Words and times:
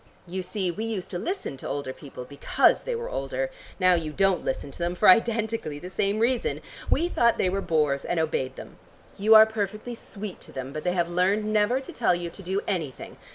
You 0.25 0.41
see 0.41 0.71
we 0.71 0.85
used 0.85 1.11
to 1.11 1.19
listen 1.19 1.57
to 1.57 1.67
older 1.67 1.93
people 1.93 2.25
because 2.25 2.81
they 2.81 2.95
were 2.95 3.07
older; 3.11 3.51
now 3.79 3.93
you 3.93 4.11
don't 4.11 4.43
listen 4.43 4.71
to 4.71 4.79
them, 4.79 4.95
for 4.95 5.07
identically 5.07 5.77
the 5.77 5.91
same 5.91 6.17
reason. 6.17 6.61
We 6.89 7.07
thought 7.07 7.37
they 7.37 7.51
were 7.51 7.61
bores 7.61 8.03
and 8.03 8.19
obeyed 8.19 8.55
them; 8.55 8.77
you 9.19 9.35
are 9.35 9.45
perfectly 9.45 9.93
sweet 9.93 10.41
to 10.41 10.51
them, 10.51 10.73
but 10.73 10.83
they 10.83 10.93
have 10.93 11.07
learned 11.07 11.45
never 11.53 11.79
to 11.79 11.93
tell 11.93 12.15
you 12.15 12.31
to 12.31 12.41
do 12.41 12.61
anything. 12.67 13.17